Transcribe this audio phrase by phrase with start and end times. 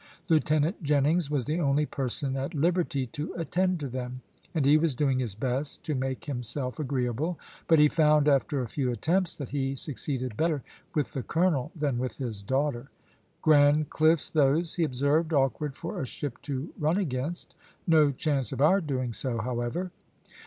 [0.29, 4.21] Lieutenant Jennings was the only person at liberty to attend to them,
[4.55, 8.67] and he was doing his best to make himself agreeable; but he found, after a
[8.67, 10.63] few attempts, that he succeeded better
[10.95, 12.89] with the colonel than with his daughter.
[13.43, 17.53] "Grand cliffs those," he observed; "awkward for a ship to run against.
[17.85, 19.91] No chance of our doing so, however."